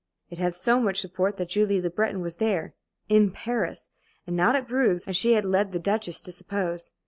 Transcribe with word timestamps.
It 0.31 0.39
had 0.39 0.55
so 0.55 0.79
much 0.79 0.99
support 0.99 1.37
that 1.37 1.49
Julie 1.49 1.79
Le 1.79 1.91
Breton 1.91 2.21
was 2.21 2.37
there 2.37 2.73
in 3.07 3.29
Paris 3.29 3.87
and 4.25 4.35
not 4.35 4.55
at 4.55 4.67
Bruges, 4.67 5.07
as 5.07 5.15
she 5.15 5.33
had 5.33 5.45
led 5.45 5.71
the 5.73 5.79
Duchess 5.79 6.21
to 6.21 6.31
suppose. 6.31 6.89